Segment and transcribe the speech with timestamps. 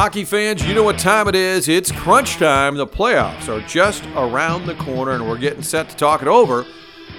[0.00, 1.68] Hockey fans, you know what time it is.
[1.68, 2.74] It's crunch time.
[2.76, 6.64] The playoffs are just around the corner, and we're getting set to talk it over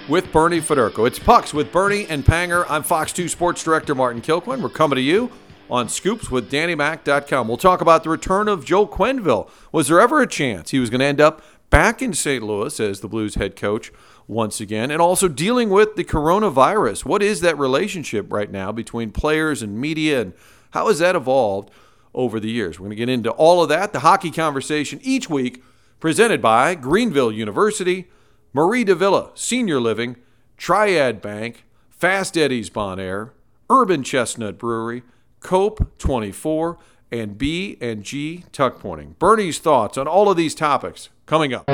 [0.10, 1.06] with Bernie Federko.
[1.06, 2.66] It's Pucks with Bernie and Panger.
[2.68, 4.64] I'm Fox 2 Sports Director Martin Kilcoyne.
[4.64, 5.30] We're coming to you
[5.70, 7.48] on Scoops with DannyMac.com.
[7.48, 9.48] We'll talk about the return of Joel Quenneville.
[9.72, 12.44] Was there ever a chance he was going to end up back in St.
[12.44, 13.92] Louis as the Blues head coach
[14.26, 14.90] once again?
[14.90, 17.06] And also dealing with the coronavirus.
[17.06, 20.34] What is that relationship right now between players and media, and
[20.72, 21.70] how has that evolved?
[22.14, 22.80] Over the years.
[22.80, 25.64] We're going to get into all of that, the hockey conversation each week,
[26.00, 28.10] presented by Greenville University,
[28.54, 30.18] Mari de Villa Senior Living,
[30.58, 33.34] Triad Bank, Fast Eddie's Bon Air,
[33.70, 35.04] Urban Chestnut Brewery,
[35.40, 36.78] Cope 24,
[37.12, 39.16] and B and G Tuck Pointing.
[39.20, 41.68] Bernie's thoughts on all of these topics coming up.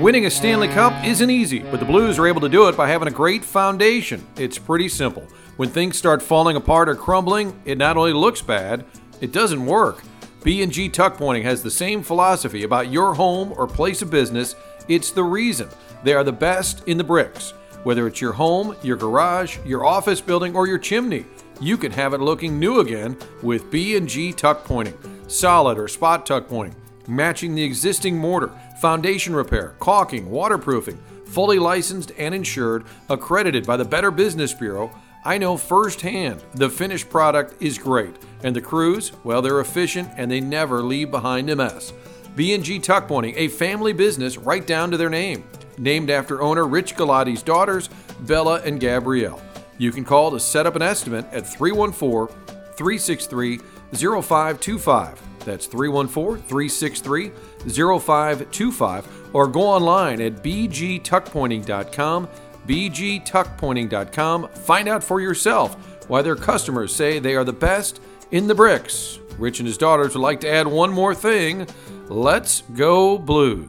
[0.00, 2.86] Winning a Stanley Cup isn't easy, but the Blues are able to do it by
[2.86, 4.26] having a great foundation.
[4.36, 5.26] It's pretty simple.
[5.56, 8.84] When things start falling apart or crumbling, it not only looks bad,
[9.22, 10.02] it doesn't work.
[10.44, 14.54] B&G Tuck Pointing has the same philosophy about your home or place of business.
[14.86, 15.70] It's the reason.
[16.04, 17.54] They are the best in the bricks.
[17.84, 21.24] Whether it's your home, your garage, your office building, or your chimney,
[21.58, 24.98] you can have it looking new again with B&G Tuck Pointing.
[25.26, 26.76] Solid or spot tuck pointing,
[27.08, 33.84] matching the existing mortar, foundation repair, caulking, waterproofing, fully licensed and insured, accredited by the
[33.84, 34.92] Better Business Bureau
[35.26, 40.30] I know firsthand the finished product is great, and the crews, well, they're efficient and
[40.30, 41.92] they never leave behind a mess.
[42.36, 45.42] B&G Tuck Pointing, a family business right down to their name,
[45.78, 47.88] named after owner Rich Galati's daughters,
[48.20, 49.42] Bella and Gabrielle.
[49.78, 52.32] You can call to set up an estimate at 314
[52.76, 53.58] 363
[53.94, 55.20] 0525.
[55.40, 57.32] That's 314 363
[57.66, 62.28] 0525, or go online at bgtuckpointing.com
[62.66, 64.48] bgtuckpointing.com.
[64.48, 68.00] Find out for yourself why their customers say they are the best
[68.30, 69.18] in the bricks.
[69.38, 71.66] Rich and his daughters would like to add one more thing.
[72.08, 73.68] Let's go blues.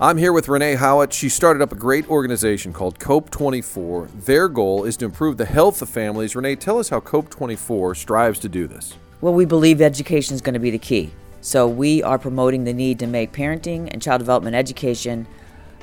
[0.00, 1.12] I'm here with Renee Howitt.
[1.12, 4.06] She started up a great organization called COPE 24.
[4.14, 6.36] Their goal is to improve the health of families.
[6.36, 8.94] Renee, tell us how COPE 24 strives to do this.
[9.20, 11.10] Well, we believe education is going to be the key.
[11.40, 15.26] So we are promoting the need to make parenting and child development education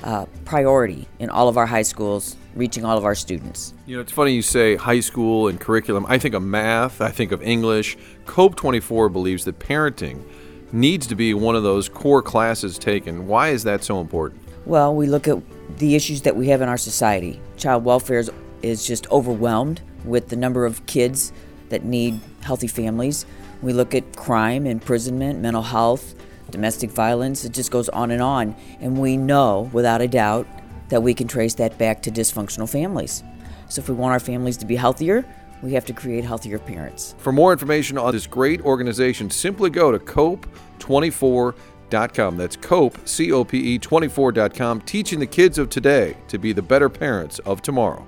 [0.02, 3.72] uh, priority in all of our high schools, reaching all of our students.
[3.86, 6.04] You know, it's funny you say high school and curriculum.
[6.08, 7.96] I think of math, I think of English.
[8.26, 10.22] COPE 24 believes that parenting
[10.72, 13.26] needs to be one of those core classes taken.
[13.26, 14.42] Why is that so important?
[14.66, 15.38] Well, we look at
[15.78, 17.40] the issues that we have in our society.
[17.56, 18.30] Child welfare is,
[18.62, 21.32] is just overwhelmed with the number of kids
[21.68, 23.26] that need healthy families.
[23.62, 26.14] We look at crime, imprisonment, mental health,
[26.50, 28.54] domestic violence, it just goes on and on.
[28.80, 30.46] And we know, without a doubt,
[30.88, 33.24] that we can trace that back to dysfunctional families.
[33.68, 35.24] So if we want our families to be healthier,
[35.62, 37.14] we have to create healthier parents.
[37.18, 42.36] For more information on this great organization, simply go to cope24.com.
[42.36, 46.62] That's cope, C O P E 24.com, teaching the kids of today to be the
[46.62, 48.06] better parents of tomorrow.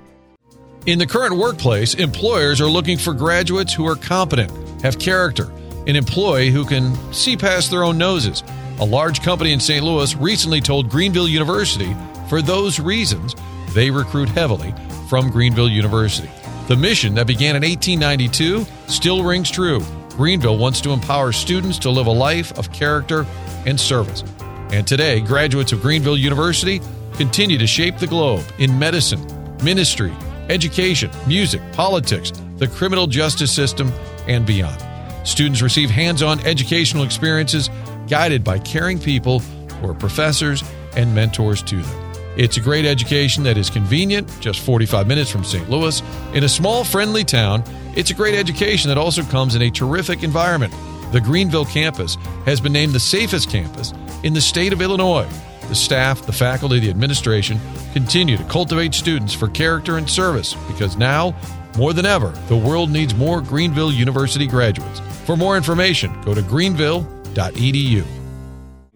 [0.88, 4.50] In the current workplace, employers are looking for graduates who are competent,
[4.80, 5.52] have character,
[5.86, 8.42] an employee who can see past their own noses.
[8.80, 9.84] A large company in St.
[9.84, 11.94] Louis recently told Greenville University
[12.30, 13.34] for those reasons
[13.74, 14.74] they recruit heavily
[15.10, 16.30] from Greenville University.
[16.68, 19.82] The mission that began in 1892 still rings true.
[20.16, 23.26] Greenville wants to empower students to live a life of character
[23.66, 24.24] and service.
[24.70, 26.80] And today, graduates of Greenville University
[27.12, 29.20] continue to shape the globe in medicine,
[29.62, 30.14] ministry,
[30.48, 33.92] education, music, politics, the criminal justice system,
[34.26, 34.82] and beyond.
[35.26, 37.70] Students receive hands on educational experiences
[38.08, 40.62] guided by caring people who are professors
[40.96, 42.04] and mentors to them.
[42.36, 45.68] It's a great education that is convenient, just 45 minutes from St.
[45.68, 46.00] Louis.
[46.34, 47.64] In a small, friendly town,
[47.96, 50.72] it's a great education that also comes in a terrific environment.
[51.12, 53.92] The Greenville campus has been named the safest campus
[54.22, 55.28] in the state of Illinois.
[55.68, 57.60] The staff, the faculty, the administration
[57.92, 61.36] continue to cultivate students for character and service because now,
[61.76, 65.00] more than ever, the world needs more Greenville University graduates.
[65.26, 68.04] For more information, go to greenville.edu.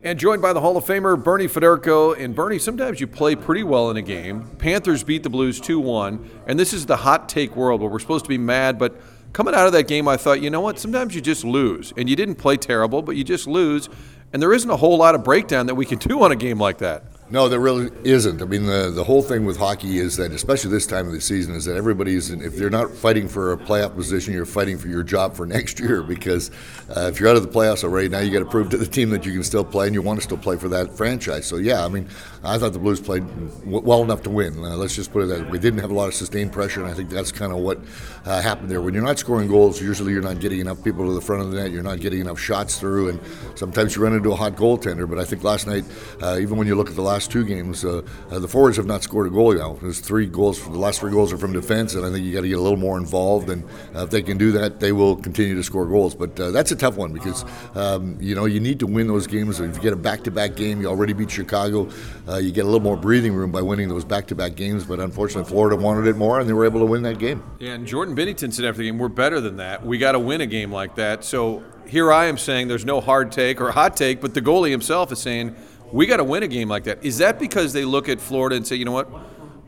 [0.04, 2.18] And joined by the Hall of Famer Bernie Federko.
[2.18, 4.50] And Bernie, sometimes you play pretty well in a game.
[4.58, 6.30] Panthers beat the Blues 2 1.
[6.48, 8.80] And this is the hot take world where we're supposed to be mad.
[8.80, 9.00] But
[9.32, 10.80] coming out of that game, I thought, you know what?
[10.80, 11.92] Sometimes you just lose.
[11.96, 13.88] And you didn't play terrible, but you just lose.
[14.32, 16.58] And there isn't a whole lot of breakdown that we can do on a game
[16.58, 17.02] like that.
[17.32, 18.42] No, there really isn't.
[18.42, 21.20] I mean, the, the whole thing with hockey is that, especially this time of the
[21.22, 24.88] season, is that everybody's, if they're not fighting for a playoff position, you're fighting for
[24.88, 26.50] your job for next year because
[26.94, 28.86] uh, if you're out of the playoffs already, now you got to prove to the
[28.86, 31.46] team that you can still play and you want to still play for that franchise.
[31.46, 32.06] So, yeah, I mean,
[32.44, 33.26] I thought the Blues played
[33.60, 34.58] w- well enough to win.
[34.58, 35.52] Uh, let's just put it that way.
[35.52, 37.78] we didn't have a lot of sustained pressure, and I think that's kind of what
[38.26, 38.82] uh, happened there.
[38.82, 41.50] When you're not scoring goals, usually you're not getting enough people to the front of
[41.50, 43.20] the net, you're not getting enough shots through, and
[43.54, 45.08] sometimes you run into a hot goaltender.
[45.08, 45.84] But I think last night,
[46.20, 48.86] uh, even when you look at the last two games, uh, uh, the forwards have
[48.86, 49.78] not scored a goal now.
[49.80, 50.62] There's three goals.
[50.62, 52.60] The last three goals are from defense, and I think you got to get a
[52.60, 53.50] little more involved.
[53.50, 53.64] And
[53.94, 56.14] uh, if they can do that, they will continue to score goals.
[56.14, 59.26] But uh, that's a tough one because um, you know you need to win those
[59.26, 59.60] games.
[59.60, 61.88] If you get a back-to-back game, you already beat Chicago.
[62.28, 64.84] Uh, you get a little more breathing room by winning those back-to-back games.
[64.84, 67.42] But unfortunately, Florida wanted it more, and they were able to win that game.
[67.58, 69.84] Yeah, and Jordan Binnington said after the game, "We're better than that.
[69.84, 73.00] We got to win a game like that." So here I am saying there's no
[73.00, 75.54] hard take or hot take, but the goalie himself is saying
[75.92, 77.04] we got to win a game like that.
[77.04, 79.08] Is that because they look at Florida and say, you know what,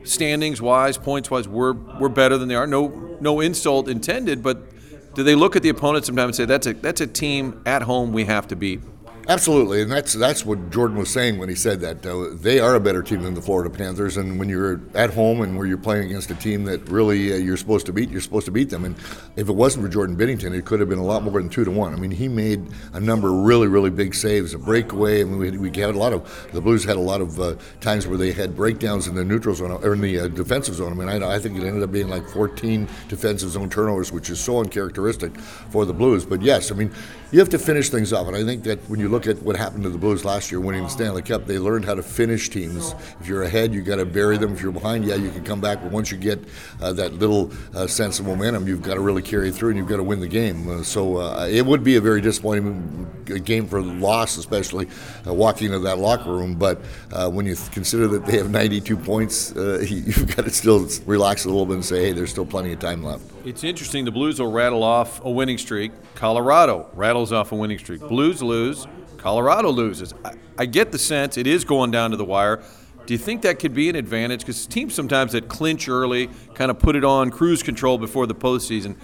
[0.04, 2.66] standings wise, points wise, we're we're better than they are?
[2.66, 6.66] No, no insult intended, but do they look at the opponent sometimes and say that's
[6.66, 8.80] a that's a team at home we have to beat?
[9.26, 12.74] Absolutely, and that's that's what Jordan was saying when he said that uh, they are
[12.74, 14.18] a better team than the Florida Panthers.
[14.18, 17.36] And when you're at home and where you're playing against a team that really uh,
[17.36, 18.84] you're supposed to beat, you're supposed to beat them.
[18.84, 18.96] And
[19.36, 21.64] if it wasn't for Jordan Binnington, it could have been a lot more than two
[21.64, 21.94] to one.
[21.94, 25.22] I mean, he made a number of really really big saves, a breakaway.
[25.22, 27.54] I mean, we, we had a lot of the Blues had a lot of uh,
[27.80, 30.92] times where they had breakdowns in the neutral zone or in the uh, defensive zone.
[30.92, 34.28] I mean, I, I think it ended up being like 14 defensive zone turnovers, which
[34.28, 36.26] is so uncharacteristic for the Blues.
[36.26, 36.92] But yes, I mean,
[37.32, 39.54] you have to finish things off, and I think that when you look at what
[39.54, 42.48] happened to the Blues last year, winning the Stanley Cup, they learned how to finish
[42.48, 42.96] teams.
[43.20, 44.54] If you're ahead, you got to bury them.
[44.54, 45.80] If you're behind, yeah, you can come back.
[45.82, 46.40] But once you get
[46.82, 49.86] uh, that little uh, sense of momentum, you've got to really carry through, and you've
[49.86, 50.68] got to win the game.
[50.68, 53.08] Uh, so uh, it would be a very disappointing
[53.44, 54.88] game for loss, especially
[55.28, 56.56] uh, walking into that locker room.
[56.56, 56.80] But
[57.12, 61.48] uh, when you consider that they have 92 points, you've got to still relax a
[61.48, 63.22] little bit and say, hey, there's still plenty of time left.
[63.44, 64.04] It's interesting.
[64.06, 65.92] The Blues will rattle off a winning streak.
[66.16, 68.00] Colorado rattles off a winning streak.
[68.00, 68.88] Blues lose.
[69.24, 70.12] Colorado loses.
[70.22, 72.62] I, I get the sense it is going down to the wire.
[73.06, 74.40] Do you think that could be an advantage?
[74.40, 78.34] Because teams sometimes that clinch early, kind of put it on cruise control before the
[78.34, 78.96] postseason,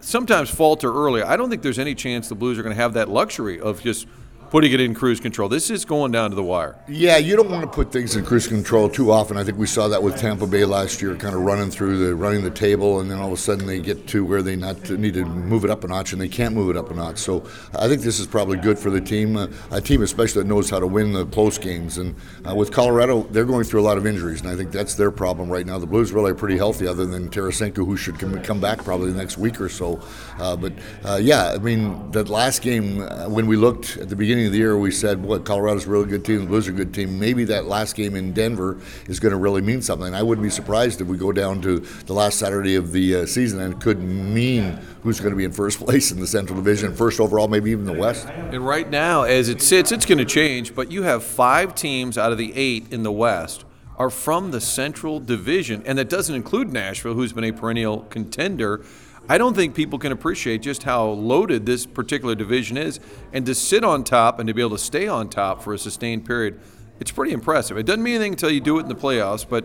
[0.00, 1.22] sometimes falter early.
[1.22, 3.82] I don't think there's any chance the Blues are going to have that luxury of
[3.82, 4.08] just–
[4.54, 5.48] putting it in cruise control.
[5.48, 6.76] This is going down to the wire.
[6.86, 9.36] Yeah, you don't want to put things in cruise control too often.
[9.36, 12.14] I think we saw that with Tampa Bay last year, kind of running through the
[12.14, 14.88] running the table, and then all of a sudden they get to where they not
[14.90, 17.18] need to move it up a notch, and they can't move it up a notch.
[17.18, 17.44] So
[17.76, 20.70] I think this is probably good for the team, uh, a team especially that knows
[20.70, 21.98] how to win the close games.
[21.98, 22.14] And
[22.48, 25.10] uh, with Colorado, they're going through a lot of injuries, and I think that's their
[25.10, 25.80] problem right now.
[25.80, 29.18] The Blues really are pretty healthy, other than Tarasenko, who should come back probably the
[29.18, 30.00] next week or so.
[30.38, 30.72] Uh, but
[31.04, 34.52] uh, yeah, I mean that last game uh, when we looked at the beginning of
[34.52, 36.94] the year, we said what Colorado's a really good team, the Blues are a good
[36.94, 37.18] team.
[37.18, 40.14] Maybe that last game in Denver is going to really mean something.
[40.14, 43.26] I wouldn't be surprised if we go down to the last Saturday of the uh,
[43.26, 46.56] season and it could mean who's going to be in first place in the Central
[46.56, 48.26] Division, first overall, maybe even the West.
[48.26, 50.74] And right now, as it sits, it's going to change.
[50.74, 53.64] But you have five teams out of the eight in the West
[53.96, 58.84] are from the Central Division, and that doesn't include Nashville, who's been a perennial contender.
[59.28, 63.00] I don't think people can appreciate just how loaded this particular division is.
[63.32, 65.78] And to sit on top and to be able to stay on top for a
[65.78, 66.60] sustained period,
[67.00, 67.78] it's pretty impressive.
[67.78, 69.64] It doesn't mean anything until you do it in the playoffs, but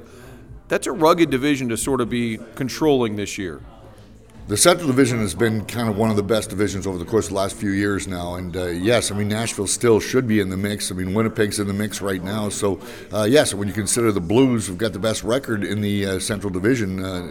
[0.70, 3.62] that's a rugged division to sort of be controlling this year.
[4.50, 7.26] The Central Division has been kind of one of the best divisions over the course
[7.26, 8.34] of the last few years now.
[8.34, 10.92] And uh, yes, I mean, Nashville still should be in the mix.
[10.92, 12.50] I mean, Winnipeg's in the mix right now.
[12.50, 12.80] So,
[13.14, 16.20] uh, yes, when you consider the Blues have got the best record in the uh,
[16.20, 17.28] Central Division, uh,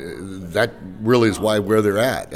[0.52, 2.32] that really is why where they're at.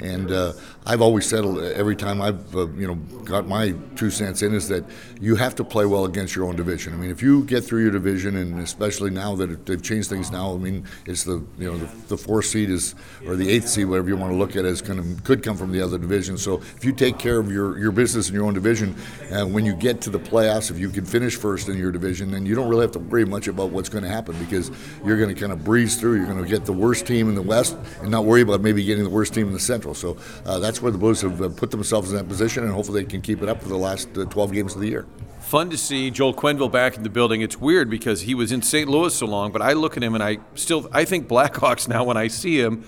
[0.00, 0.52] And uh,
[0.86, 4.54] I've always said uh, every time I've uh, you know got my two cents in
[4.54, 4.84] is that
[5.20, 6.92] you have to play well against your own division.
[6.92, 10.30] I mean, if you get through your division, and especially now that they've changed things
[10.30, 12.94] now, I mean, it's the you know the, the fourth seed is
[13.26, 15.56] or the eighth seed, whatever you want to look at, is going to could come
[15.56, 16.36] from the other division.
[16.38, 18.96] So if you take care of your, your business in your own division,
[19.30, 22.30] and when you get to the playoffs, if you can finish first in your division,
[22.30, 24.70] then you don't really have to worry much about what's going to happen because
[25.04, 26.16] you're going to kind of breeze through.
[26.16, 28.84] You're going to get the worst team in the West and not worry about maybe
[28.84, 29.83] getting the worst team in the Central.
[29.92, 33.02] So uh, that's where the Blues have uh, put themselves in that position, and hopefully
[33.02, 35.06] they can keep it up for the last uh, 12 games of the year.
[35.40, 37.42] Fun to see Joel Quenneville back in the building.
[37.42, 38.88] It's weird because he was in St.
[38.88, 42.04] Louis so long, but I look at him and I still I think Blackhawks now
[42.04, 42.84] when I see him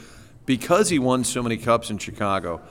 [0.47, 2.63] because he won so many cups in Chicago.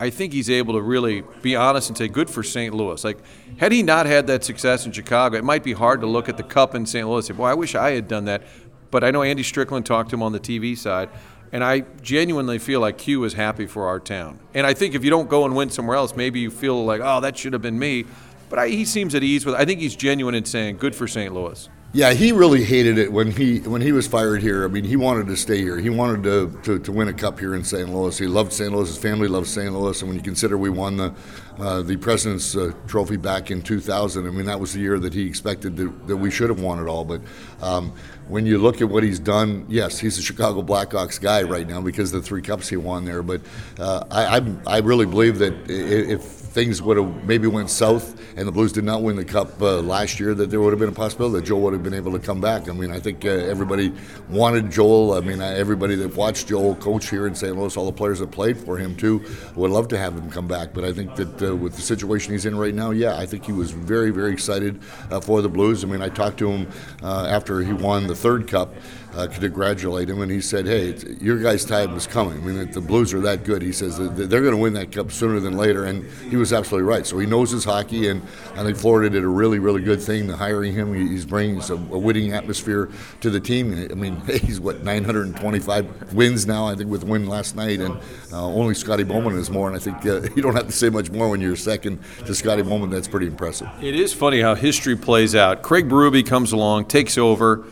[0.00, 2.74] I think he's able to really be honest and say, good for St.
[2.74, 3.02] Louis.
[3.04, 3.18] Like,
[3.58, 6.36] had he not had that success in Chicago, it might be hard to look at
[6.36, 7.06] the cup in St.
[7.06, 8.42] Louis and say, boy, I wish I had done that.
[8.90, 11.10] But I know Andy Strickland talked to him on the TV side,
[11.54, 14.40] and I genuinely feel like Q is happy for our town.
[14.54, 17.00] And I think if you don't go and win somewhere else, maybe you feel like,
[17.00, 18.06] oh, that should have been me.
[18.50, 19.54] But I, he seems at ease with.
[19.54, 21.32] I think he's genuine in saying, good for St.
[21.32, 21.68] Louis.
[21.96, 24.64] Yeah, he really hated it when he when he was fired here.
[24.64, 25.78] I mean, he wanted to stay here.
[25.78, 27.88] He wanted to, to, to win a cup here in St.
[27.88, 28.18] Louis.
[28.18, 28.72] He loved St.
[28.72, 28.88] Louis.
[28.88, 29.72] His family loved St.
[29.72, 30.00] Louis.
[30.00, 31.14] And when you consider we won the
[31.60, 35.14] uh, the President's uh, Trophy back in 2000, I mean, that was the year that
[35.14, 37.04] he expected that we should have won it all.
[37.04, 37.20] But
[37.62, 37.92] um,
[38.26, 41.80] when you look at what he's done, yes, he's a Chicago Blackhawks guy right now
[41.80, 43.22] because of the three cups he won there.
[43.22, 43.40] But
[43.78, 48.46] uh, I, I, I really believe that if things would have maybe went south and
[48.46, 50.88] the Blues did not win the cup uh, last year, that there would have been
[50.88, 52.68] a possibility that Joel would have been able to come back.
[52.68, 53.92] I mean, I think uh, everybody
[54.28, 55.14] wanted Joel.
[55.14, 57.56] I mean, everybody that watched Joel coach here in St.
[57.56, 59.24] Louis, all the players that played for him too,
[59.56, 60.72] would love to have him come back.
[60.72, 63.44] But I think that uh, with the situation he's in right now, yeah, I think
[63.44, 64.80] he was very, very excited
[65.10, 65.82] uh, for the Blues.
[65.82, 66.70] I mean, I talked to him
[67.02, 68.72] uh, after he won the third cup
[69.14, 72.38] uh, congratulate him, and he said, "Hey, your guys' time is coming.
[72.38, 75.12] I mean, the Blues are that good." He says they're going to win that cup
[75.12, 77.06] sooner than later, and he was absolutely right.
[77.06, 78.22] So he knows his hockey, and
[78.54, 80.94] I think Florida did a really, really good thing to hiring him.
[80.94, 82.90] He's bringing a, a winning atmosphere
[83.20, 83.72] to the team.
[83.90, 86.66] I mean, he's what 925 wins now.
[86.66, 87.96] I think with win last night, and
[88.32, 89.68] uh, only Scotty Bowman is more.
[89.68, 92.34] And I think uh, you don't have to say much more when you're second to
[92.34, 92.90] Scotty Bowman.
[92.90, 93.68] That's pretty impressive.
[93.80, 95.62] It is funny how history plays out.
[95.62, 97.64] Craig Berube comes along, takes over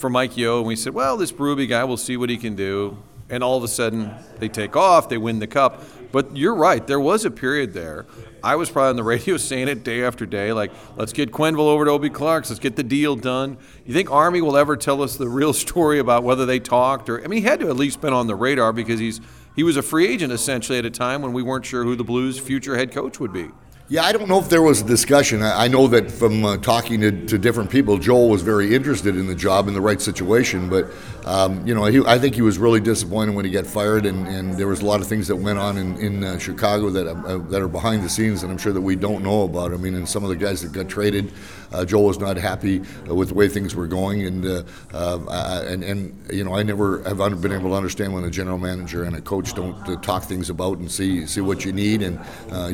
[0.00, 2.56] for Mike Yeo, and we said, well, this Berube guy, we'll see what he can
[2.56, 2.98] do.
[3.28, 5.84] And all of a sudden, they take off, they win the cup.
[6.10, 8.06] But you're right, there was a period there.
[8.42, 11.60] I was probably on the radio saying it day after day, like, let's get Quenneville
[11.60, 13.56] over to Obie Clark's, let's get the deal done.
[13.86, 17.22] You think Army will ever tell us the real story about whether they talked or?
[17.22, 19.20] I mean, he had to at least been on the radar because he's
[19.56, 22.04] he was a free agent essentially at a time when we weren't sure who the
[22.04, 23.50] Blues' future head coach would be.
[23.92, 25.42] Yeah, I don't know if there was a discussion.
[25.42, 29.26] I, know that from uh, talking to, to, different people, Joel was very interested in
[29.26, 30.68] the job in the right situation.
[30.68, 30.86] But
[31.24, 34.28] um, you know, he, I think he was really disappointed when he got fired, and,
[34.28, 37.08] and there was a lot of things that went on in, in uh, Chicago that
[37.08, 39.74] uh, that are behind the scenes, and I'm sure that we don't know about.
[39.74, 41.32] I mean, and some of the guys that got traded,
[41.72, 45.84] uh, Joel was not happy uh, with the way things were going, and uh, and
[45.84, 49.16] and you know, I never have been able to understand when a general manager and
[49.16, 52.18] a coach don't talk things about and see see what you need, and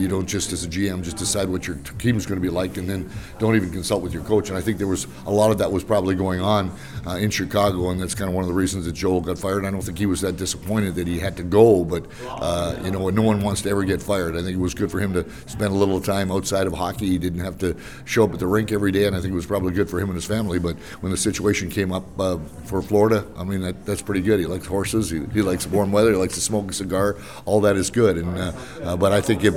[0.00, 2.50] you don't just as a GM just decide what your team is going to be
[2.50, 4.48] like, and then don't even consult with your coach.
[4.48, 6.72] And I think there was a lot of that was probably going on
[7.06, 9.64] uh, in Chicago, and that's kind of one of the reasons that Joel got fired.
[9.64, 12.90] I don't think he was that disappointed that he had to go, but uh, you
[12.90, 14.36] know, no one wants to ever get fired.
[14.36, 17.06] I think it was good for him to spend a little time outside of hockey.
[17.06, 19.36] He didn't have to show up at the rink every day, and I think it
[19.36, 20.58] was probably good for him and his family.
[20.58, 24.40] But when the situation came up uh, for Florida, I mean, that, that's pretty good.
[24.40, 25.10] He likes horses.
[25.10, 26.10] He, he, likes warm weather.
[26.10, 27.16] He likes to smoke a cigar.
[27.44, 28.18] All that is good.
[28.18, 28.52] And uh,
[28.82, 29.54] uh, but I think if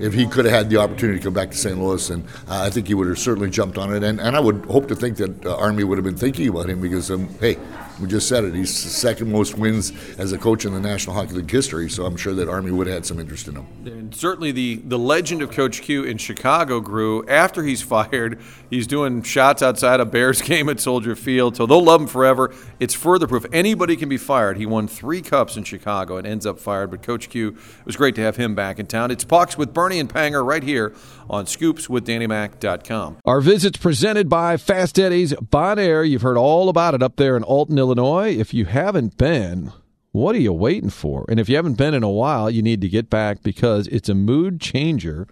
[0.00, 1.78] if he could have had the opportunity to come back to St.
[1.78, 4.02] Louis, and uh, I think he would have certainly jumped on it.
[4.02, 6.70] And, and I would hope to think that the Army would have been thinking about
[6.70, 7.56] him because, um, hey,
[8.00, 8.54] we just said it.
[8.54, 12.06] He's the second most wins as a coach in the National Hockey League history, so
[12.06, 13.66] I'm sure that Army would have had some interest in him.
[13.84, 18.40] And certainly the, the legend of Coach Q in Chicago grew after he's fired.
[18.70, 22.54] He's doing shots outside a Bears game at Soldier Field, so they'll love him forever.
[22.78, 24.56] It's further proof anybody can be fired.
[24.58, 27.96] He won three cups in Chicago and ends up fired, but Coach Q, it was
[27.96, 29.10] great to have him back in town.
[29.10, 30.94] It's Pucks with Bernie and Panger right here
[31.28, 33.18] on scoopswithdannymac.com.
[33.24, 36.04] Our visits presented by Fast Eddie's Bon Air.
[36.04, 37.87] You've heard all about it up there in Alton, Illinois.
[37.88, 39.72] Illinois, if you haven't been,
[40.12, 41.24] what are you waiting for?
[41.30, 44.10] And if you haven't been in a while, you need to get back because it's
[44.10, 45.26] a mood changer.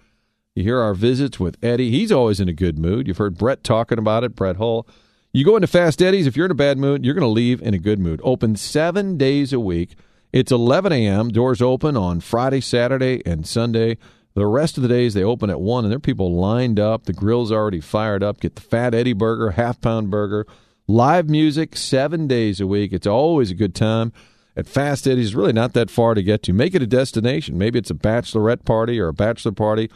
[0.55, 1.91] You hear our visits with Eddie.
[1.91, 3.07] He's always in a good mood.
[3.07, 4.89] You've heard Brett talking about it, Brett Hull.
[5.35, 7.61] You go into Fast Eddie's, if you're in a bad mood, you're going to leave
[7.61, 8.23] in a good mood.
[8.25, 9.95] Open seven days a week.
[10.33, 11.29] It's 11 a.m.
[11.29, 13.99] Doors open on Friday, Saturday, and Sunday.
[14.33, 17.05] The rest of the days they open at 1, and there are people lined up.
[17.05, 18.41] The grill's already fired up.
[18.41, 20.47] Get the Fat Eddie burger, half pound burger.
[20.89, 22.93] Live music seven days a week.
[22.93, 24.13] It's always a good time.
[24.57, 26.53] At Fast Eddie's, really not that far to get to.
[26.53, 27.59] Make it a destination.
[27.59, 29.91] Maybe it's a bachelorette party or a bachelor party.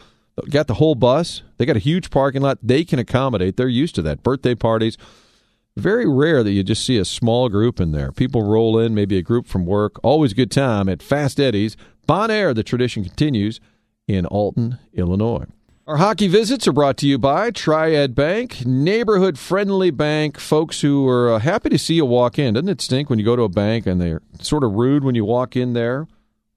[0.51, 1.43] Got the whole bus.
[1.57, 2.59] They got a huge parking lot.
[2.63, 3.57] They can accommodate.
[3.57, 4.23] They're used to that.
[4.23, 4.99] Birthday parties.
[5.77, 8.11] Very rare that you just see a small group in there.
[8.11, 10.01] People roll in, maybe a group from work.
[10.03, 11.77] Always good time at Fast Eddie's.
[12.07, 13.61] Bon Air, the tradition continues
[14.09, 15.47] in Alton, Illinois.
[15.91, 20.39] Our hockey visits are brought to you by Triad Bank, neighborhood friendly bank.
[20.39, 22.55] Folks who are uh, happy to see you walk in.
[22.55, 25.17] Doesn't it stink when you go to a bank and they're sort of rude when
[25.17, 26.07] you walk in there?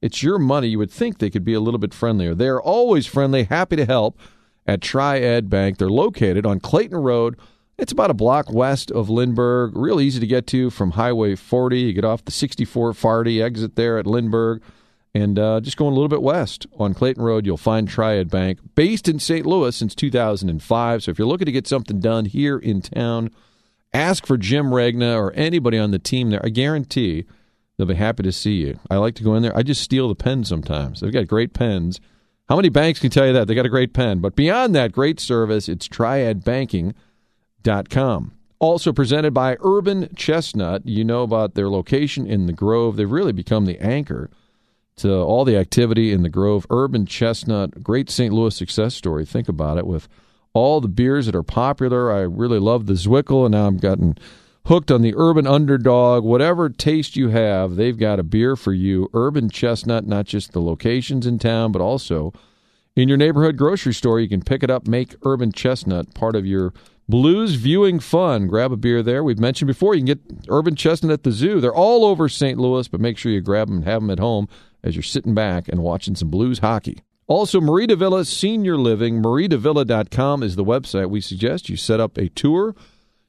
[0.04, 0.68] It's your money.
[0.68, 2.36] You would think they could be a little bit friendlier.
[2.36, 4.20] They're always friendly, happy to help
[4.68, 5.80] at Triad Bank.
[5.80, 7.36] They're located on Clayton Road.
[7.76, 9.76] It's about a block west of Lindbergh.
[9.76, 11.80] Real easy to get to from Highway 40.
[11.80, 14.62] You get off the 64 Farty exit there at Lindbergh
[15.16, 18.58] And uh, just going a little bit west on Clayton Road, you'll find Triad Bank,
[18.74, 19.46] based in St.
[19.46, 21.04] Louis since 2005.
[21.04, 23.30] So if you're looking to get something done here in town,
[23.94, 26.44] ask for Jim Regna or anybody on the team there.
[26.44, 27.26] I guarantee
[27.78, 28.80] they'll be happy to see you.
[28.90, 29.56] I like to go in there.
[29.56, 31.02] I just steal the pen sometimes.
[31.02, 32.00] They've got great pens.
[32.50, 33.48] How many banks can tell you that?
[33.48, 34.18] They got a great pen.
[34.20, 35.70] But beyond that, great service.
[35.70, 38.32] It's triadbanking.com.
[38.60, 40.88] Also presented by Urban Chestnut.
[40.88, 42.96] You know about their location in the Grove.
[42.96, 44.32] They've really become the anchor
[44.98, 46.66] to all the activity in the Grove.
[46.70, 48.34] Urban Chestnut, great St.
[48.34, 49.26] Louis success story.
[49.26, 50.08] Think about it with
[50.54, 52.12] all the beers that are popular.
[52.12, 54.18] I really love the Zwickel, and now I'm gotten
[54.68, 56.24] hooked on the Urban Underdog.
[56.24, 59.10] Whatever taste you have, they've got a beer for you.
[59.14, 62.32] Urban Chestnut, not just the locations in town, but also
[62.96, 64.20] in your neighborhood grocery store.
[64.20, 66.74] You can pick it up, make Urban Chestnut part of your
[67.14, 68.48] blues viewing fun.
[68.48, 69.24] Grab a beer there.
[69.24, 71.62] We've mentioned before, you can get Urban Chestnut at the zoo.
[71.62, 72.58] They're all over St.
[72.58, 74.50] Louis, but make sure you grab them and have them at home
[74.82, 77.04] as you're sitting back and watching some blues hockey.
[77.28, 81.12] Also, Mari de Villa Senior Living, maridevilla.com is the website.
[81.12, 82.76] We suggest you set up a tour,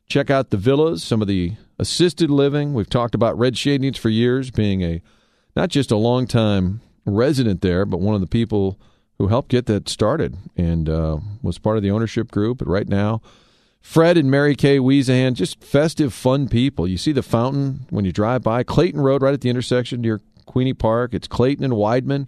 [0.06, 2.72] check out the villas, some of the assisted living.
[2.72, 5.02] We've talked about Red Schoendienst for years, being a
[5.54, 8.80] not just a long time resident there, but one of the people
[9.18, 12.56] who helped get that started and uh, was part of the ownership group.
[12.56, 13.20] But right now,
[13.84, 16.88] Fred and Mary Kay Weezahan, just festive, fun people.
[16.88, 20.20] You see the fountain when you drive by Clayton Road, right at the intersection near
[20.48, 21.12] Queeny Park.
[21.12, 22.26] It's Clayton and Weidman.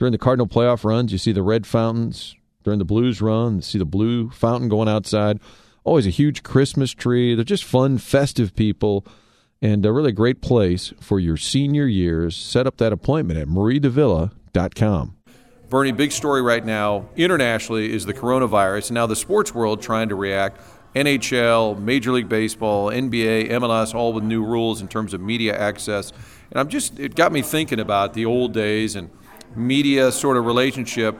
[0.00, 2.34] During the Cardinal playoff runs, you see the red fountains.
[2.64, 5.38] During the Blues run, you see the blue fountain going outside.
[5.84, 7.34] Always a huge Christmas tree.
[7.34, 9.06] They're just fun, festive people,
[9.60, 12.34] and a really great place for your senior years.
[12.34, 15.16] Set up that appointment at maridevilla.com.
[15.68, 18.90] Bernie, big story right now internationally is the coronavirus.
[18.90, 20.62] Now the sports world trying to react.
[20.94, 26.12] NHL, Major League Baseball, NBA, MLS, all with new rules in terms of media access.
[26.50, 29.10] And I'm just, it got me thinking about the old days and
[29.54, 31.18] media sort of relationship,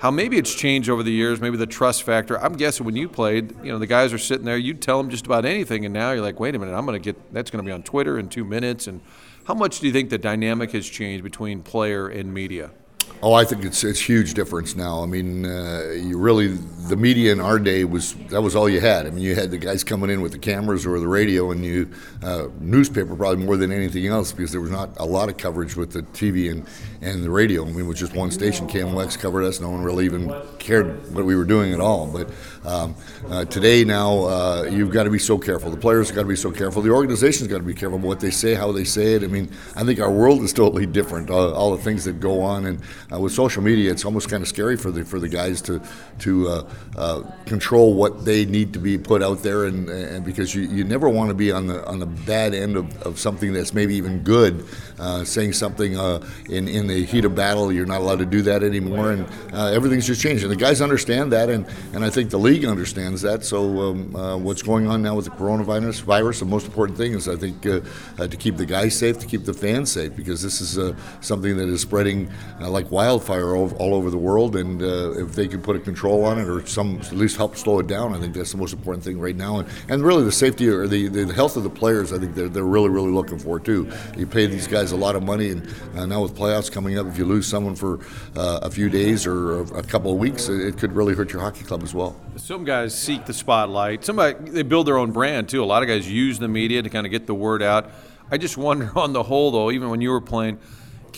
[0.00, 2.40] how maybe it's changed over the years, maybe the trust factor.
[2.40, 5.10] I'm guessing when you played, you know, the guys are sitting there, you'd tell them
[5.10, 7.50] just about anything, and now you're like, wait a minute, I'm going to get, that's
[7.50, 8.86] going to be on Twitter in two minutes.
[8.86, 9.00] And
[9.44, 12.70] how much do you think the dynamic has changed between player and media?
[13.20, 15.02] Oh, I think it's it's huge difference now.
[15.02, 16.48] I mean, uh, you really
[16.88, 19.06] the media in our day was that was all you had.
[19.06, 21.64] I mean, you had the guys coming in with the cameras or the radio, and
[21.64, 21.90] you
[22.22, 25.74] uh, newspaper probably more than anything else because there was not a lot of coverage
[25.74, 26.66] with the TV and,
[27.00, 27.62] and the radio.
[27.62, 28.68] I mean, it was just one station.
[28.68, 29.60] KMOX covered us.
[29.60, 32.06] No one really even cared what we were doing at all.
[32.06, 32.30] But
[32.64, 32.94] um,
[33.28, 35.70] uh, today, now uh, you've got to be so careful.
[35.70, 36.82] The players got to be so careful.
[36.82, 39.24] The organization's got to be careful about what they say, how they say it.
[39.24, 41.30] I mean, I think our world is totally different.
[41.30, 42.80] all the things that go on and
[43.12, 45.80] uh, with social media, it's almost kind of scary for the for the guys to
[46.18, 50.54] to uh, uh, control what they need to be put out there, and, and because
[50.54, 53.52] you, you never want to be on the on the bad end of, of something
[53.52, 54.66] that's maybe even good,
[54.98, 57.72] uh, saying something uh, in in the heat of battle.
[57.72, 60.42] You're not allowed to do that anymore, and uh, everything's just changed.
[60.42, 63.44] And the guys understand that, and, and I think the league understands that.
[63.44, 67.28] So um, what's going on now with the coronavirus virus, the most important thing is
[67.28, 70.94] I think to keep the guys safe, to keep the fans safe, because this is
[71.20, 75.62] something that is spreading like wildfire all over the world, and uh, if they can
[75.62, 78.34] put a control on it or some at least help slow it down, I think
[78.34, 79.60] that's the most important thing right now.
[79.60, 82.48] And, and really the safety or the, the health of the players, I think they're,
[82.48, 83.88] they're really, really looking for too.
[84.16, 87.06] You pay these guys a lot of money, and uh, now with playoffs coming up,
[87.06, 88.00] if you lose someone for
[88.34, 91.62] uh, a few days or a couple of weeks, it could really hurt your hockey
[91.62, 92.16] club as well.
[92.34, 94.04] Some guys seek the spotlight.
[94.04, 95.62] Somebody they build their own brand too.
[95.62, 97.92] A lot of guys use the media to kind of get the word out.
[98.28, 100.58] I just wonder on the whole though, even when you were playing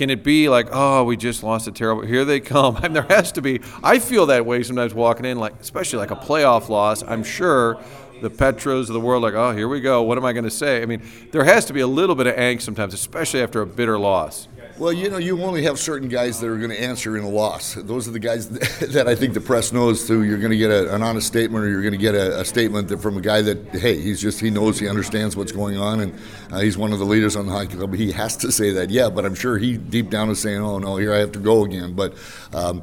[0.01, 2.07] can it be like, oh, we just lost a terrible?
[2.07, 2.75] Here they come.
[2.79, 3.61] I mean, there has to be.
[3.85, 7.03] I feel that way sometimes walking in, like especially like a playoff loss.
[7.03, 7.79] I'm sure
[8.23, 10.01] the Petros of the world, like, oh, here we go.
[10.01, 10.81] What am I going to say?
[10.81, 13.67] I mean, there has to be a little bit of angst sometimes, especially after a
[13.67, 14.49] bitter loss.
[14.81, 17.29] Well, you know, you only have certain guys that are going to answer in a
[17.29, 17.75] loss.
[17.75, 20.23] Those are the guys that I think the press knows through.
[20.23, 22.45] You're going to get a, an honest statement, or you're going to get a, a
[22.47, 25.77] statement that from a guy that, hey, he's just he knows he understands what's going
[25.77, 26.19] on, and
[26.51, 27.93] uh, he's one of the leaders on the hockey club.
[27.93, 29.11] He has to say that, yeah.
[29.11, 31.63] But I'm sure he deep down is saying, oh no, here I have to go
[31.63, 31.93] again.
[31.93, 32.15] But
[32.55, 32.83] um,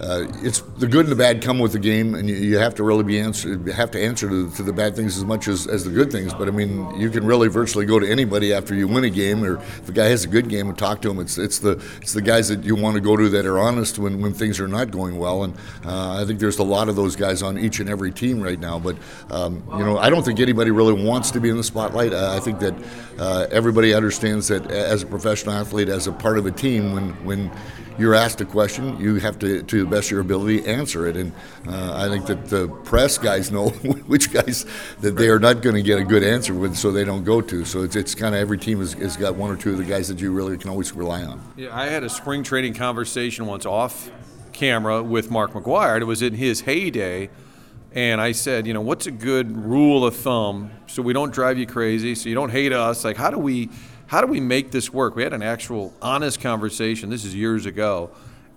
[0.00, 2.74] uh, it's the good and the bad come with the game, and you, you have
[2.74, 5.66] to really be answer have to answer to, to, the bad things as much as,
[5.66, 6.34] as the good things.
[6.34, 9.42] But I mean, you can really virtually go to anybody after you win a game,
[9.42, 11.18] or if a guy has a good game and talk to him.
[11.18, 13.98] It's it's the it's the guys that you want to go to that are honest
[13.98, 15.44] when, when things are not going well.
[15.44, 18.40] And uh, I think there's a lot of those guys on each and every team
[18.40, 18.78] right now.
[18.78, 18.96] But
[19.30, 22.12] um, you know, I don't think anybody really wants to be in the spotlight.
[22.12, 22.74] Uh, I think that
[23.18, 27.10] uh, everybody understands that as a professional athlete, as a part of a team, when
[27.24, 27.50] when
[27.98, 31.16] you're asked a question, you have to, to the best of your ability, answer it.
[31.16, 31.32] And
[31.66, 33.68] uh, I think that the press guys know
[34.06, 34.66] which guys
[35.00, 37.40] that they are not going to get a good answer with, so they don't go
[37.40, 37.64] to.
[37.64, 39.84] So it's, it's kind of every team has, has got one or two of the
[39.84, 41.40] guys that you really can always rely on.
[41.56, 44.10] Yeah, I had a spring training conversation once off
[44.52, 46.00] camera with Mark McGwire.
[46.00, 47.30] It was in his heyday.
[47.92, 51.58] And I said, you know, what's a good rule of thumb so we don't drive
[51.58, 53.04] you crazy, so you don't hate us?
[53.04, 53.70] Like, how do we
[54.06, 55.16] how do we make this work?
[55.16, 57.10] We had an actual honest conversation.
[57.10, 58.10] This is years ago.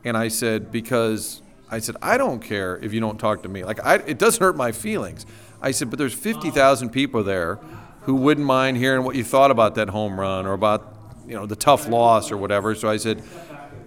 [0.04, 3.64] And I said, because I said, I don't care if you don't talk to me.
[3.64, 5.26] Like, I, it doesn't hurt my feelings.
[5.62, 7.56] I said, but there's 50,000 people there
[8.04, 10.96] who wouldn't mind hearing what you thought about that home run or about,
[11.28, 12.74] you know, the tough loss or whatever.
[12.76, 13.22] So I said,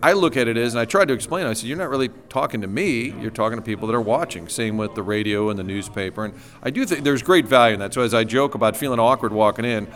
[0.02, 1.46] I look at it as, and I tried to explain.
[1.46, 3.14] I said, "You're not really talking to me.
[3.20, 6.34] You're talking to people that are watching." Same with the radio and the newspaper, and
[6.60, 7.94] I do think there's great value in that.
[7.94, 9.86] So as I joke about feeling awkward walking in,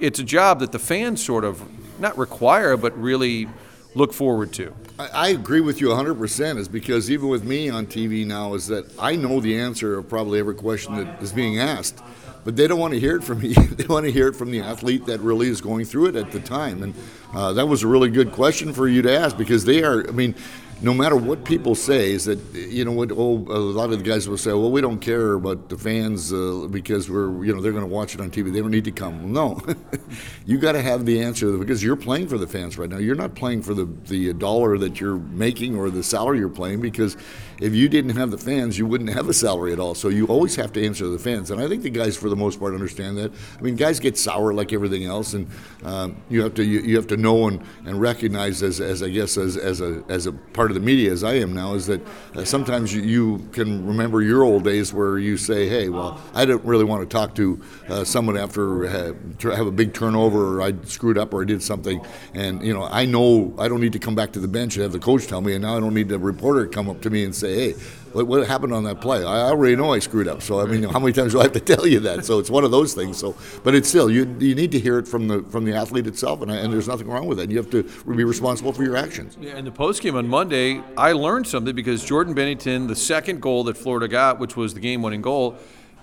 [0.00, 1.62] it's a job that the fans sort of
[2.00, 3.48] not require, but really
[3.94, 4.72] look forward to.
[4.98, 6.58] I, agree with you 100%.
[6.58, 10.08] Is because even with me on TV now, is that I know the answer of
[10.08, 12.00] probably every question that is being asked,
[12.44, 13.54] but they don't want to hear it from me.
[13.54, 16.30] they want to hear it from the athlete that really is going through it at
[16.30, 16.82] the time.
[16.82, 16.94] And
[17.32, 20.06] uh, that was a really good question for you to ask because they are.
[20.06, 20.34] I mean
[20.82, 23.10] no matter what people say, is that you know what?
[23.12, 26.32] Oh, a lot of the guys will say, "Well, we don't care about the fans
[26.32, 28.52] uh, because we're you know they're going to watch it on TV.
[28.52, 29.60] They don't need to come." No,
[30.46, 32.98] you got to have the answer because you're playing for the fans right now.
[32.98, 36.80] You're not playing for the the dollar that you're making or the salary you're playing
[36.80, 37.16] because
[37.60, 39.94] if you didn't have the fans, you wouldn't have a salary at all.
[39.94, 42.36] So you always have to answer the fans, and I think the guys, for the
[42.36, 43.32] most part, understand that.
[43.58, 45.48] I mean, guys get sour like everything else, and
[45.84, 49.08] um, you have to you, you, have to know and, and recognize as, as I
[49.08, 51.86] guess as, as a as a part of the media as I am now is
[51.86, 52.00] that
[52.34, 56.44] uh, sometimes you, you, can remember your old days where you say, hey, well, I
[56.44, 59.12] don't really want to talk to uh, someone after uh,
[59.42, 62.84] have a big turnover or I screwed up or I did something, and you know
[62.84, 65.26] I know I don't need to come back to the bench and have the coach
[65.26, 67.43] tell me, and now I don't need the reporter come up to me and say
[67.44, 67.80] say, hey,
[68.12, 69.18] what, what, happened on that play?
[69.24, 70.40] I already know I screwed up.
[70.40, 72.24] So I mean, how many times do I have to tell you that?
[72.24, 73.18] So it's one of those things.
[73.18, 76.06] So, but it's still you you need to hear it from the from the athlete
[76.06, 77.50] itself, and, and there's nothing wrong with it.
[77.50, 79.36] You have to be responsible for your actions.
[79.40, 83.42] Yeah, in the post game on Monday, I learned something because Jordan Binnington, the second
[83.42, 85.58] goal that Florida got, which was the game-winning goal.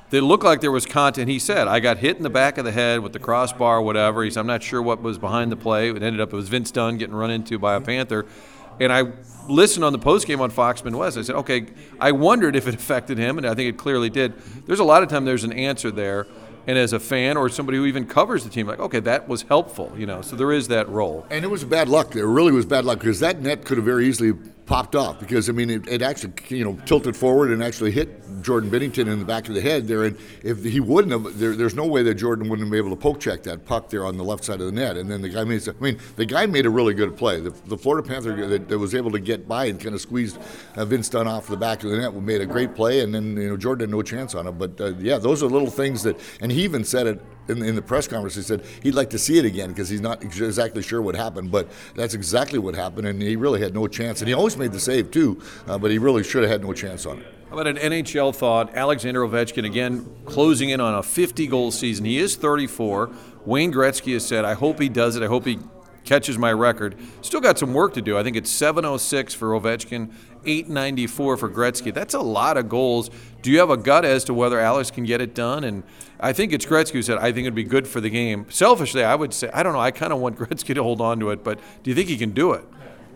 [0.09, 1.29] They looked like there was content.
[1.29, 4.25] He said, I got hit in the back of the head with the crossbar, whatever.
[4.25, 5.89] He said, I'm not sure what was behind the play.
[5.89, 8.25] It ended up, it was Vince Dunn getting run into by a Panther.
[8.81, 9.03] And I
[9.47, 11.15] listened on the post game on Foxman Midwest.
[11.15, 11.67] I said, okay,
[11.99, 14.33] I wondered if it affected him, and I think it clearly did.
[14.65, 16.25] There's a lot of time there's an answer there.
[16.65, 19.43] And as a fan or somebody who even covers the team, like, okay, that was
[19.43, 20.21] helpful, you know.
[20.23, 21.27] So there is that role.
[21.29, 22.15] And it was bad luck.
[22.15, 24.33] It really was bad luck because that net could have very easily
[24.71, 28.41] popped off because I mean it, it, actually you know tilted forward and actually hit
[28.41, 30.05] Jordan Binnington in the back of the head there.
[30.05, 32.95] And if he wouldn't have there, there's no way that Jordan wouldn't have been able
[32.95, 34.95] to poke check that puck there on the left side of the net.
[34.95, 37.41] And then the guy made I mean the guy made a really good play.
[37.41, 40.39] The, the Florida Panther that, that, was able to get by and kind of squeezed
[40.77, 43.01] uh, Vince Dunn off the back of the net made a great play.
[43.01, 44.53] And then you know Jordan had no chance on it.
[44.53, 47.75] But uh, yeah those are little things that and he even said it in, in
[47.75, 50.81] the press conference, he said he'd like to see it again because he's not exactly
[50.81, 51.51] sure what happened.
[51.51, 54.21] But that's exactly what happened, and he really had no chance.
[54.21, 56.73] And he always made the save too, uh, but he really should have had no
[56.73, 57.25] chance on it.
[57.49, 58.73] How about an NHL thought?
[58.75, 62.05] Alexander Ovechkin again closing in on a 50 goal season.
[62.05, 63.11] He is 34.
[63.45, 65.23] Wayne Gretzky has said, "I hope he does it.
[65.23, 65.59] I hope he
[66.03, 66.95] catches my record.
[67.21, 68.17] Still got some work to do.
[68.17, 70.11] I think it's 706 for Ovechkin,
[70.45, 71.93] 894 for Gretzky.
[71.93, 73.09] That's a lot of goals.
[73.41, 75.63] Do you have a gut as to whether Alex can get it done?
[75.63, 75.83] And
[76.21, 78.45] I think it's Gretzky who said, I think it'd be good for the game.
[78.49, 81.19] Selfishly, I would say, I don't know, I kind of want Gretzky to hold on
[81.19, 82.63] to it, but do you think he can do it?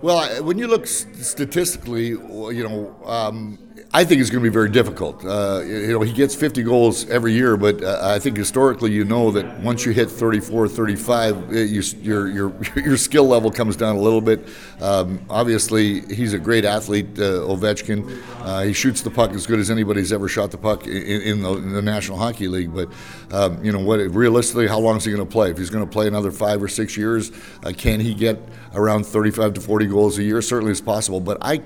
[0.01, 3.59] Well, when you look statistically, you know, um,
[3.95, 5.23] I think it's going to be very difficult.
[5.23, 9.05] Uh, you know, he gets 50 goals every year, but uh, I think historically, you
[9.05, 13.77] know that once you hit 34, 35, uh, you, your your your skill level comes
[13.77, 14.49] down a little bit.
[14.81, 18.21] Um, obviously, he's a great athlete, uh, Ovechkin.
[18.41, 21.41] Uh, he shoots the puck as good as anybody's ever shot the puck in, in,
[21.41, 22.75] the, in the, National Hockey League.
[22.75, 22.89] But
[23.31, 23.99] um, you know what?
[24.13, 25.51] Realistically, how long is he going to play?
[25.51, 27.31] If he's going to play another five or six years,
[27.63, 28.41] uh, can he get
[28.73, 30.41] around 35 to 40 goals a year?
[30.41, 31.21] Certainly, it's possible.
[31.21, 31.61] But I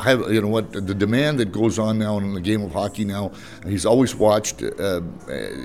[0.00, 3.04] have, you know what the demand that goes on now in the game of hockey
[3.04, 3.32] now.
[3.64, 4.62] He's always watched.
[4.62, 5.00] Uh,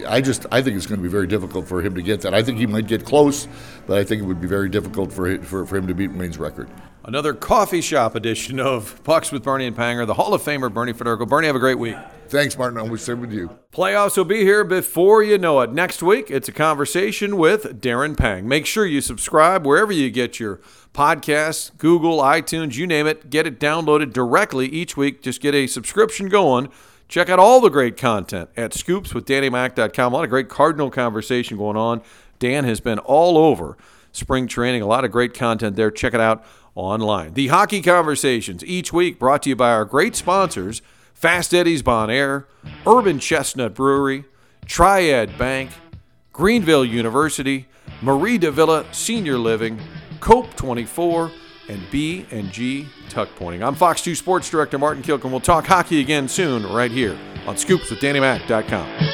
[0.08, 2.34] I just I think it's going to be very difficult for him to get that.
[2.34, 3.48] I think he might get close,
[3.88, 6.38] but I think it would be very difficult for for, for him to beat Wayne's
[6.38, 6.70] record.
[7.06, 10.94] Another coffee shop edition of Pucks with Bernie and Panger, the Hall of Famer Bernie
[10.94, 11.28] Federko.
[11.28, 11.98] Bernie, have a great week.
[12.30, 12.80] Thanks, Martin.
[12.80, 13.50] I wish same with you.
[13.74, 15.74] Playoffs will be here before you know it.
[15.74, 18.48] Next week, it's a conversation with Darren Pang.
[18.48, 20.62] Make sure you subscribe wherever you get your
[20.94, 23.30] podcasts, Google, iTunes, you name it.
[23.30, 25.22] Get it downloaded directly each week.
[25.22, 26.70] Just get a subscription going.
[27.10, 30.14] Check out all the great content at scoopswithdannymac.com.
[30.14, 32.02] A lot of great Cardinal conversation going on.
[32.40, 33.78] Dan has been all over
[34.14, 34.82] spring training.
[34.82, 35.92] A lot of great content there.
[35.92, 37.34] Check it out online.
[37.34, 40.82] The Hockey Conversations, each week brought to you by our great sponsors
[41.14, 42.48] Fast Eddie's Bon Air,
[42.86, 44.26] Urban Chestnut Brewery,
[44.66, 45.72] Triad Bank,
[46.34, 47.68] Greenville University,
[48.02, 49.80] Mari de Villa Senior Living,
[50.20, 51.32] Cope 24,
[51.70, 53.64] and B&G Tuck Pointing.
[53.64, 55.32] I'm Fox 2 Sports Director Martin Kilcoyne.
[55.32, 59.10] We'll talk hockey again soon right here on ScoopsWithDannyMac.com.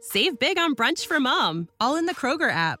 [0.00, 2.80] Save big on brunch for mom, all in the Kroger app.